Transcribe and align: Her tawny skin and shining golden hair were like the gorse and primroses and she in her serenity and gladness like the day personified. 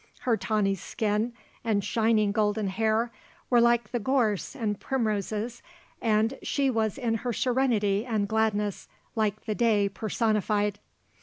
Her 0.21 0.35
tawny 0.35 0.73
skin 0.73 1.31
and 1.63 1.83
shining 1.83 2.31
golden 2.31 2.69
hair 2.69 3.11
were 3.51 3.61
like 3.61 3.91
the 3.91 3.99
gorse 3.99 4.55
and 4.55 4.79
primroses 4.79 5.61
and 6.01 6.39
she 6.41 6.69
in 6.97 7.13
her 7.17 7.31
serenity 7.33 8.03
and 8.03 8.27
gladness 8.27 8.87
like 9.15 9.45
the 9.45 9.53
day 9.53 9.89
personified. 9.89 10.79